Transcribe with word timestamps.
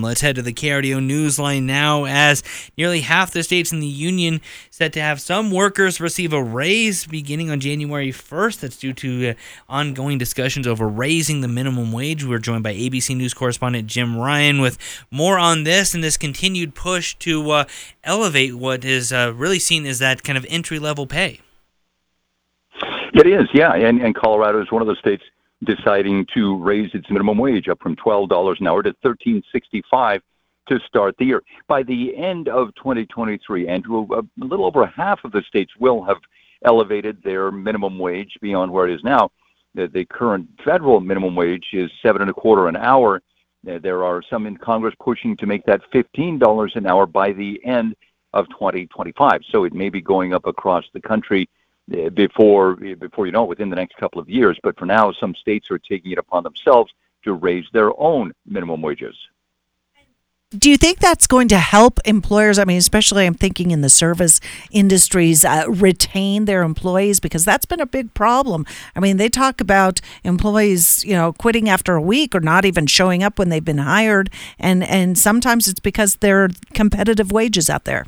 Let's 0.00 0.20
head 0.20 0.36
to 0.36 0.42
the 0.42 0.52
KRDO 0.52 1.04
Newsline 1.04 1.64
now, 1.64 2.04
as 2.04 2.44
nearly 2.76 3.00
half 3.00 3.32
the 3.32 3.42
states 3.42 3.72
in 3.72 3.80
the 3.80 3.86
union 3.88 4.40
set 4.70 4.92
to 4.92 5.00
have 5.00 5.20
some 5.20 5.50
workers 5.50 6.00
receive 6.00 6.32
a 6.32 6.40
raise 6.40 7.04
beginning 7.04 7.50
on 7.50 7.58
January 7.58 8.12
1st. 8.12 8.60
That's 8.60 8.76
due 8.76 8.92
to 8.92 9.30
uh, 9.30 9.34
ongoing 9.68 10.16
discussions 10.16 10.68
over 10.68 10.86
raising 10.86 11.40
the 11.40 11.48
minimum 11.48 11.90
wage. 11.90 12.24
We're 12.24 12.38
joined 12.38 12.62
by 12.62 12.74
ABC 12.74 13.16
News 13.16 13.34
correspondent 13.34 13.88
Jim 13.88 14.16
Ryan 14.16 14.60
with 14.60 14.78
more 15.10 15.36
on 15.36 15.64
this 15.64 15.94
and 15.94 16.04
this 16.04 16.16
continued 16.16 16.76
push 16.76 17.16
to 17.16 17.50
uh, 17.50 17.64
elevate 18.04 18.54
what 18.54 18.84
is 18.84 19.12
uh, 19.12 19.32
really 19.34 19.58
seen 19.58 19.84
as 19.84 19.98
that 19.98 20.22
kind 20.22 20.38
of 20.38 20.46
entry 20.48 20.78
level 20.78 21.08
pay. 21.08 21.40
It 23.14 23.26
is, 23.26 23.48
yeah, 23.52 23.74
and, 23.74 24.00
and 24.00 24.14
Colorado 24.14 24.62
is 24.62 24.70
one 24.70 24.80
of 24.80 24.86
those 24.86 25.00
states 25.00 25.24
deciding 25.64 26.26
to 26.34 26.56
raise 26.62 26.90
its 26.94 27.10
minimum 27.10 27.38
wage 27.38 27.68
up 27.68 27.80
from 27.80 27.96
$12 27.96 28.60
an 28.60 28.66
hour 28.66 28.82
to 28.82 28.92
$13.65 29.04 30.20
to 30.68 30.78
start 30.86 31.16
the 31.18 31.24
year. 31.24 31.42
By 31.66 31.82
the 31.82 32.16
end 32.16 32.48
of 32.48 32.74
2023, 32.76 33.66
Andrew, 33.66 34.06
a 34.12 34.22
little 34.36 34.66
over 34.66 34.86
half 34.86 35.20
of 35.24 35.32
the 35.32 35.42
states 35.42 35.72
will 35.78 36.04
have 36.04 36.18
elevated 36.64 37.22
their 37.22 37.50
minimum 37.50 37.98
wage 37.98 38.36
beyond 38.40 38.70
where 38.70 38.88
it 38.88 38.94
is 38.94 39.02
now. 39.02 39.30
The, 39.74 39.88
the 39.88 40.04
current 40.04 40.48
federal 40.64 41.00
minimum 41.00 41.34
wage 41.34 41.66
is 41.72 41.90
seven 42.02 42.22
and 42.22 42.30
a 42.30 42.34
quarter 42.34 42.68
an 42.68 42.76
hour. 42.76 43.22
Uh, 43.68 43.78
there 43.78 44.04
are 44.04 44.22
some 44.28 44.46
in 44.46 44.56
Congress 44.56 44.94
pushing 45.00 45.36
to 45.36 45.46
make 45.46 45.64
that 45.66 45.80
$15 45.92 46.76
an 46.76 46.86
hour 46.86 47.06
by 47.06 47.32
the 47.32 47.60
end 47.64 47.94
of 48.32 48.48
2025. 48.50 49.40
So 49.50 49.64
it 49.64 49.72
may 49.72 49.88
be 49.88 50.00
going 50.00 50.34
up 50.34 50.46
across 50.46 50.84
the 50.92 51.00
country 51.00 51.48
before 52.14 52.76
before 52.76 53.26
you 53.26 53.32
know 53.32 53.44
it, 53.44 53.48
within 53.48 53.70
the 53.70 53.76
next 53.76 53.96
couple 53.96 54.20
of 54.20 54.28
years. 54.28 54.58
But 54.62 54.78
for 54.78 54.86
now, 54.86 55.12
some 55.12 55.34
states 55.34 55.70
are 55.70 55.78
taking 55.78 56.12
it 56.12 56.18
upon 56.18 56.44
themselves 56.44 56.92
to 57.24 57.32
raise 57.32 57.66
their 57.72 57.98
own 58.00 58.32
minimum 58.46 58.82
wages. 58.82 59.16
Do 60.56 60.70
you 60.70 60.78
think 60.78 60.98
that's 60.98 61.26
going 61.26 61.48
to 61.48 61.58
help 61.58 62.00
employers? 62.06 62.58
I 62.58 62.64
mean, 62.64 62.78
especially 62.78 63.26
I'm 63.26 63.34
thinking 63.34 63.70
in 63.70 63.82
the 63.82 63.90
service 63.90 64.40
industries, 64.70 65.44
uh, 65.44 65.66
retain 65.68 66.46
their 66.46 66.62
employees 66.62 67.20
because 67.20 67.44
that's 67.44 67.66
been 67.66 67.82
a 67.82 67.86
big 67.86 68.14
problem. 68.14 68.64
I 68.96 69.00
mean, 69.00 69.18
they 69.18 69.28
talk 69.28 69.60
about 69.60 70.00
employees, 70.24 71.04
you 71.04 71.12
know, 71.12 71.34
quitting 71.34 71.68
after 71.68 71.96
a 71.96 72.00
week 72.00 72.34
or 72.34 72.40
not 72.40 72.64
even 72.64 72.86
showing 72.86 73.22
up 73.22 73.38
when 73.38 73.50
they've 73.50 73.62
been 73.62 73.76
hired, 73.76 74.30
and 74.58 74.82
and 74.84 75.18
sometimes 75.18 75.68
it's 75.68 75.80
because 75.80 76.16
there 76.16 76.44
are 76.44 76.48
competitive 76.72 77.30
wages 77.30 77.68
out 77.68 77.84
there. 77.84 78.06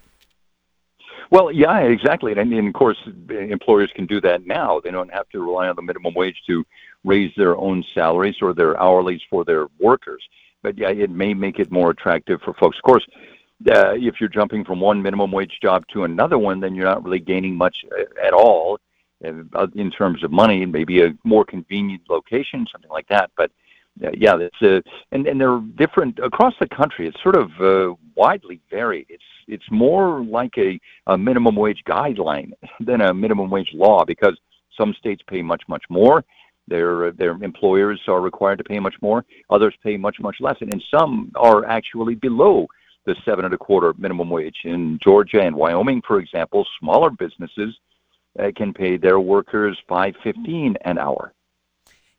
Well, 1.31 1.53
yeah, 1.53 1.79
exactly. 1.79 2.33
And, 2.33 2.53
and 2.53 2.69
of 2.69 2.75
course, 2.75 2.99
employers 3.29 3.91
can 3.95 4.07
do 4.07 4.21
that 4.23 4.47
now. 4.47 4.81
They 4.83 4.91
don't 4.91 5.13
have 5.13 5.29
to 5.31 5.41
rely 5.41 5.69
on 5.69 5.77
the 5.77 5.83
minimum 5.83 6.15
wage 6.15 6.37
to 6.49 6.65
raise 7.05 7.33
their 7.37 7.57
own 7.57 7.85
salaries 7.95 8.37
or 8.43 8.53
their 8.53 8.75
hourlies 8.75 9.21
for 9.31 9.45
their 9.45 9.69
workers. 9.79 10.23
But 10.63 10.77
yeah, 10.77 10.91
it 10.91 11.11
may 11.11 11.33
make 11.33 11.59
it 11.61 11.71
more 11.71 11.91
attractive 11.91 12.41
for 12.43 12.53
folks. 12.55 12.77
Of 12.79 12.83
course, 12.83 13.07
uh, 13.69 13.95
if 13.95 14.17
you're 14.21 14.29
jumping 14.29 14.65
from 14.65 14.81
one 14.81 15.01
minimum 15.01 15.31
wage 15.31 15.59
job 15.63 15.85
to 15.93 16.05
another 16.05 16.37
one, 16.37 16.61
then 16.61 16.75
you're 16.75 16.87
not 16.87 17.05
really 17.05 17.21
gaining 17.21 17.55
much 17.57 17.77
uh, 17.97 18.27
at 18.27 18.33
all 18.33 18.79
uh, 19.25 19.67
in 19.77 19.91
terms 19.91 20.25
of 20.25 20.33
money. 20.33 20.67
Maybe 20.67 21.03
a 21.03 21.15
more 21.25 21.45
convenient 21.45 22.03
location, 22.11 22.67
something 22.73 22.91
like 22.91 23.07
that. 23.09 23.31
But 23.37 23.53
yeah, 23.99 24.37
it's 24.39 24.63
uh, 24.63 24.81
and 25.13 25.27
and 25.27 25.41
they're 25.41 25.61
different 25.77 26.19
across 26.21 26.55
the 26.61 26.69
country. 26.69 27.07
It's 27.07 27.23
sort 27.23 27.37
of 27.37 27.51
uh, 27.61 27.95
widely 28.15 28.61
varied. 28.71 29.07
It's 29.09 29.23
it's 29.49 29.71
more 29.71 30.23
like 30.23 30.57
a, 30.57 30.79
a 31.07 31.19
minimum 31.19 31.57
wage 31.57 31.83
guideline 31.87 32.53
than 32.81 33.01
a 33.01 33.13
minimum 33.13 33.51
wage 33.51 33.71
law 33.75 34.05
because 34.05 34.39
some 34.79 34.95
states 34.99 35.23
pay 35.27 35.43
much 35.43 35.63
much 35.69 35.85
more. 35.89 36.25
Their 36.69 37.11
their 37.13 37.33
employers 37.43 38.01
are 38.07 38.21
required 38.21 38.59
to 38.59 38.65
pay 38.65 38.79
much 38.79 38.95
more. 39.03 39.25
Others 39.51 39.75
pay 39.83 39.97
much 39.97 40.17
much 40.21 40.37
less, 40.41 40.57
and, 40.61 40.73
and 40.73 40.83
some 40.91 41.33
are 41.35 41.67
actually 41.67 42.15
below 42.15 42.67
the 43.07 43.17
seven 43.25 43.45
and 43.45 43.55
a 43.55 43.59
quarter 43.59 43.93
minimum 43.99 44.31
wage. 44.31 44.57
In 44.65 44.99
Georgia 45.03 45.41
and 45.41 45.57
Wyoming, 45.57 46.03
for 46.07 46.21
example, 46.21 46.67
smaller 46.79 47.11
businesses 47.11 47.77
uh, 48.39 48.51
can 48.55 48.73
pay 48.73 48.97
their 48.97 49.19
workers 49.19 49.77
five 49.89 50.15
fifteen 50.23 50.77
an 50.85 50.99
hour. 50.99 51.33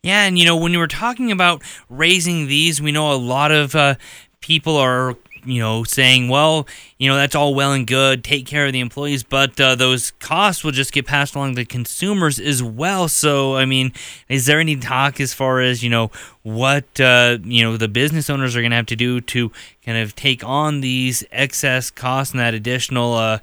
Yeah, 0.04 0.26
and 0.26 0.38
you 0.38 0.46
know 0.46 0.56
when 0.56 0.72
we 0.72 0.78
were 0.78 0.88
talking 0.88 1.32
about 1.32 1.62
raising 1.90 2.48
these, 2.48 2.82
we 2.82 2.92
know 2.92 3.12
a 3.12 3.16
lot 3.16 3.52
of 3.52 3.76
uh, 3.76 3.96
people 4.40 4.78
are 4.78 5.16
you 5.46 5.60
know, 5.60 5.84
saying, 5.84 6.30
well, 6.30 6.68
you 6.98 7.10
know, 7.10 7.16
that's 7.16 7.36
all 7.36 7.56
well 7.56 7.74
and 7.74 7.88
good, 7.88 8.24
take 8.24 8.46
care 8.46 8.66
of 8.66 8.74
the 8.74 8.80
employees, 8.80 9.24
but 9.24 9.60
uh, 9.60 9.76
those 9.76 10.12
costs 10.20 10.64
will 10.64 10.72
just 10.72 10.94
get 10.94 11.06
passed 11.06 11.36
along 11.36 11.56
to 11.56 11.66
consumers 11.66 12.40
as 12.40 12.62
well. 12.62 13.08
So, 13.08 13.56
I 13.56 13.66
mean, 13.66 13.92
is 14.30 14.46
there 14.46 14.60
any 14.60 14.76
talk 14.76 15.20
as 15.20 15.34
far 15.34 15.60
as, 15.60 15.84
you 15.84 15.90
know, 15.90 16.12
what, 16.44 17.00
uh, 17.00 17.40
you 17.44 17.64
know, 17.64 17.78
the 17.78 17.88
business 17.88 18.30
owners 18.30 18.56
are 18.56 18.62
going 18.62 18.72
to 18.72 18.78
have 18.78 18.86
to 18.88 18.96
do 18.96 19.22
to 19.22 19.52
kind 19.84 19.98
of 19.98 20.16
take 20.16 20.44
on 20.44 20.82
these 20.82 21.24
excess 21.32 21.90
costs 21.90 22.34
and 22.34 22.40
that 22.40 22.54
additional, 22.54 23.16
uh, 23.16 23.40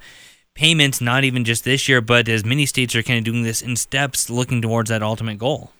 payments, 0.54 1.00
not 1.00 1.24
even 1.24 1.44
just 1.44 1.64
this 1.64 1.88
year, 1.88 2.00
but 2.00 2.28
as 2.28 2.44
many 2.44 2.66
states 2.66 2.94
are 2.94 3.02
kind 3.02 3.18
of 3.18 3.24
doing 3.24 3.42
this 3.42 3.62
in 3.62 3.76
steps, 3.76 4.28
looking 4.28 4.60
towards 4.60 4.90
that 4.90 5.02
ultimate 5.02 5.38
goal? 5.38 5.72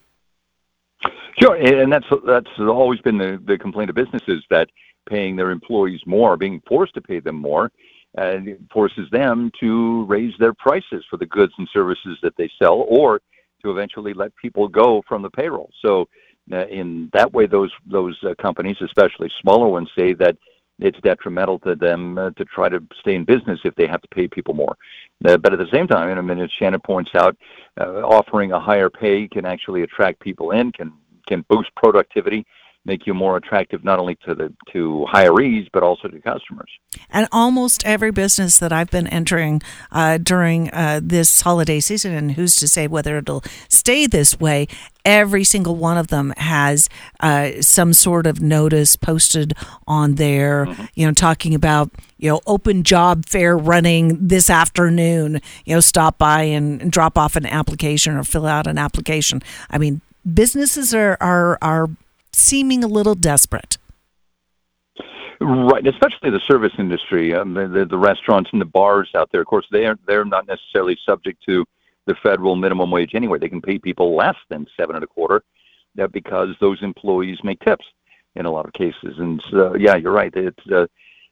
Sure, 1.40 1.54
and 1.54 1.92
that's 1.92 2.06
that's 2.26 2.50
always 2.58 3.00
been 3.00 3.18
the, 3.18 3.40
the 3.46 3.56
complaint 3.56 3.90
of 3.90 3.96
businesses 3.96 4.44
that 4.50 4.68
paying 5.08 5.36
their 5.36 5.50
employees 5.50 6.00
more, 6.06 6.36
being 6.36 6.60
forced 6.68 6.94
to 6.94 7.00
pay 7.00 7.20
them 7.20 7.36
more, 7.36 7.70
it 8.16 8.60
forces 8.72 9.08
them 9.10 9.50
to 9.60 10.04
raise 10.06 10.34
their 10.38 10.52
prices 10.54 11.04
for 11.08 11.16
the 11.16 11.26
goods 11.26 11.52
and 11.58 11.68
services 11.72 12.18
that 12.22 12.36
they 12.36 12.50
sell, 12.60 12.84
or 12.88 13.20
to 13.62 13.70
eventually 13.70 14.12
let 14.14 14.34
people 14.36 14.68
go 14.68 15.02
from 15.08 15.22
the 15.22 15.30
payroll. 15.30 15.70
So, 15.84 16.08
uh, 16.52 16.66
in 16.66 17.10
that 17.12 17.32
way, 17.32 17.46
those 17.46 17.70
those 17.86 18.16
uh, 18.24 18.34
companies, 18.40 18.76
especially 18.80 19.30
smaller 19.40 19.68
ones, 19.68 19.90
say 19.96 20.14
that 20.14 20.36
it's 20.80 20.98
detrimental 21.00 21.58
to 21.60 21.74
them 21.74 22.18
uh, 22.18 22.30
to 22.30 22.44
try 22.44 22.68
to 22.68 22.82
stay 23.00 23.14
in 23.14 23.24
business 23.24 23.58
if 23.64 23.74
they 23.74 23.86
have 23.86 24.00
to 24.00 24.08
pay 24.08 24.28
people 24.28 24.54
more. 24.54 24.76
Uh, 25.24 25.36
but 25.36 25.52
at 25.52 25.58
the 25.58 25.68
same 25.72 25.86
time, 25.88 26.08
in 26.08 26.18
a 26.18 26.22
minute, 26.22 26.50
Shannon 26.56 26.80
points 26.80 27.10
out, 27.14 27.36
uh, 27.80 28.00
offering 28.02 28.52
a 28.52 28.60
higher 28.60 28.88
pay 28.88 29.26
can 29.26 29.44
actually 29.44 29.82
attract 29.82 30.20
people 30.20 30.52
in, 30.52 30.70
can 30.72 30.92
can 31.28 31.44
boost 31.48 31.70
productivity 31.76 32.46
make 32.88 33.06
you 33.06 33.14
more 33.14 33.36
attractive 33.36 33.84
not 33.84 33.98
only 33.98 34.16
to 34.26 34.34
the 34.34 34.52
to 34.72 35.06
hirees 35.12 35.68
but 35.72 35.82
also 35.82 36.08
to 36.08 36.20
customers. 36.20 36.70
And 37.10 37.28
almost 37.30 37.84
every 37.86 38.10
business 38.10 38.58
that 38.58 38.72
I've 38.72 38.90
been 38.90 39.06
entering 39.06 39.60
uh, 39.92 40.18
during 40.18 40.70
uh, 40.70 41.00
this 41.02 41.42
holiday 41.42 41.80
season, 41.80 42.14
and 42.14 42.32
who's 42.32 42.56
to 42.56 42.66
say 42.66 42.86
whether 42.86 43.18
it'll 43.18 43.44
stay 43.68 44.06
this 44.06 44.40
way, 44.40 44.66
every 45.04 45.44
single 45.44 45.76
one 45.76 45.98
of 45.98 46.08
them 46.08 46.32
has 46.38 46.88
uh, 47.20 47.50
some 47.60 47.92
sort 47.92 48.26
of 48.26 48.40
notice 48.40 48.96
posted 48.96 49.52
on 49.86 50.14
there, 50.14 50.66
mm-hmm. 50.66 50.84
you 50.94 51.06
know, 51.06 51.12
talking 51.12 51.54
about 51.54 51.90
you 52.16 52.30
know 52.30 52.40
open 52.46 52.82
job 52.82 53.26
fair 53.26 53.56
running 53.56 54.28
this 54.28 54.48
afternoon. 54.48 55.40
You 55.66 55.74
know, 55.74 55.80
stop 55.80 56.16
by 56.18 56.42
and, 56.42 56.80
and 56.80 56.90
drop 56.90 57.18
off 57.18 57.36
an 57.36 57.46
application 57.46 58.16
or 58.16 58.24
fill 58.24 58.46
out 58.46 58.66
an 58.66 58.78
application. 58.78 59.42
I 59.70 59.78
mean, 59.78 60.00
businesses 60.24 60.94
are 60.94 61.16
are 61.20 61.58
are 61.62 61.88
seeming 62.32 62.84
a 62.84 62.88
little 62.88 63.14
desperate. 63.14 63.78
Right, 65.40 65.86
especially 65.86 66.30
the 66.30 66.40
service 66.48 66.72
industry, 66.78 67.32
um, 67.32 67.54
the, 67.54 67.68
the, 67.68 67.84
the 67.84 67.96
restaurants 67.96 68.50
and 68.52 68.60
the 68.60 68.66
bars 68.66 69.08
out 69.14 69.30
there. 69.30 69.40
Of 69.40 69.46
course, 69.46 69.66
they 69.70 69.86
are 69.86 69.96
they're 70.06 70.24
not 70.24 70.48
necessarily 70.48 70.98
subject 71.06 71.42
to 71.46 71.64
the 72.06 72.16
federal 72.22 72.56
minimum 72.56 72.90
wage 72.90 73.14
anyway. 73.14 73.38
They 73.38 73.48
can 73.48 73.60
pay 73.60 73.78
people 73.78 74.16
less 74.16 74.34
than 74.48 74.66
seven 74.76 74.96
and 74.96 75.04
a 75.04 75.06
quarter, 75.06 75.44
uh, 76.00 76.08
because 76.08 76.56
those 76.60 76.82
employees 76.82 77.38
make 77.44 77.60
tips 77.60 77.84
in 78.34 78.46
a 78.46 78.50
lot 78.50 78.66
of 78.66 78.72
cases. 78.72 79.18
And 79.18 79.42
so, 79.50 79.76
yeah, 79.76 79.94
you're 79.94 80.12
right. 80.12 80.32
It's 80.34 80.66
uh, 80.72 80.86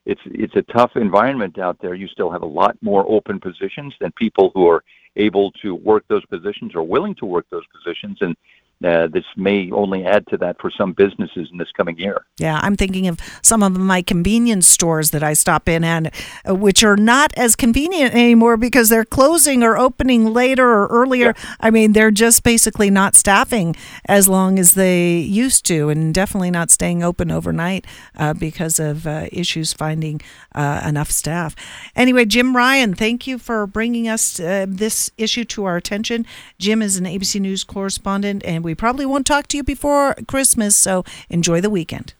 it's 0.04 0.20
it's 0.26 0.54
a 0.54 0.62
tough 0.62 0.92
environment 0.94 1.58
out 1.58 1.78
there. 1.80 1.94
You 1.94 2.06
still 2.06 2.30
have 2.30 2.42
a 2.42 2.46
lot 2.46 2.76
more 2.80 3.04
open 3.08 3.40
positions 3.40 3.94
than 4.00 4.12
people 4.12 4.52
who 4.54 4.68
are 4.68 4.84
able 5.16 5.50
to 5.62 5.74
work 5.74 6.04
those 6.08 6.24
positions 6.26 6.74
or 6.74 6.82
willing 6.82 7.14
to 7.16 7.26
work 7.26 7.46
those 7.50 7.64
positions, 7.74 8.18
and 8.20 8.36
uh, 8.84 9.06
this 9.06 9.24
may 9.36 9.70
only 9.70 10.04
add 10.04 10.26
to 10.26 10.36
that 10.36 10.60
for 10.60 10.70
some 10.70 10.92
businesses 10.92 11.48
in 11.50 11.56
this 11.56 11.70
coming 11.76 11.98
year. 11.98 12.26
Yeah, 12.38 12.60
I'm 12.62 12.76
thinking 12.76 13.08
of 13.08 13.18
some 13.42 13.62
of 13.62 13.76
my 13.78 14.02
convenience 14.02 14.68
stores 14.68 15.10
that 15.12 15.22
I 15.22 15.32
stop 15.32 15.68
in 15.68 15.82
and 15.82 16.10
uh, 16.48 16.54
which 16.54 16.84
are 16.84 16.96
not 16.96 17.32
as 17.36 17.56
convenient 17.56 18.14
anymore 18.14 18.58
because 18.58 18.90
they're 18.90 19.04
closing 19.04 19.62
or 19.62 19.78
opening 19.78 20.32
later 20.32 20.68
or 20.68 20.88
earlier. 20.88 21.32
Yeah. 21.36 21.54
I 21.60 21.70
mean, 21.70 21.92
they're 21.92 22.10
just 22.10 22.42
basically 22.42 22.90
not 22.90 23.14
staffing 23.14 23.74
as 24.04 24.28
long 24.28 24.58
as 24.58 24.74
they 24.74 25.18
used 25.18 25.64
to, 25.66 25.88
and 25.88 26.12
definitely 26.12 26.50
not 26.50 26.70
staying 26.70 27.02
open 27.02 27.30
overnight 27.30 27.86
uh, 28.16 28.34
because 28.34 28.78
of 28.78 29.06
uh, 29.06 29.26
issues 29.32 29.72
finding 29.72 30.20
uh, 30.54 30.82
enough 30.86 31.10
staff. 31.10 31.56
Anyway, 31.94 32.26
Jim 32.26 32.54
Ryan, 32.54 32.94
thank 32.94 33.26
you 33.26 33.38
for 33.38 33.66
bringing 33.66 34.06
us 34.06 34.38
uh, 34.38 34.66
this 34.68 35.10
issue 35.16 35.44
to 35.46 35.64
our 35.64 35.76
attention. 35.76 36.26
Jim 36.58 36.82
is 36.82 36.98
an 36.98 37.04
ABC 37.04 37.40
News 37.40 37.64
correspondent 37.64 38.44
and 38.44 38.65
we 38.66 38.74
probably 38.74 39.06
won't 39.06 39.26
talk 39.26 39.46
to 39.48 39.56
you 39.56 39.62
before 39.62 40.14
Christmas, 40.26 40.76
so 40.76 41.04
enjoy 41.30 41.62
the 41.62 41.70
weekend. 41.70 42.12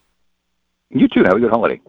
You 0.90 1.08
too. 1.08 1.24
Have 1.24 1.34
a 1.34 1.40
good 1.40 1.50
holiday. 1.50 1.80